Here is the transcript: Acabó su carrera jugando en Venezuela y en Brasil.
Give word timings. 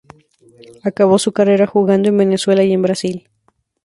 Acabó 0.83 1.19
su 1.19 1.31
carrera 1.31 1.67
jugando 1.67 2.09
en 2.09 2.17
Venezuela 2.17 2.63
y 2.63 2.73
en 2.73 2.81
Brasil. 2.81 3.29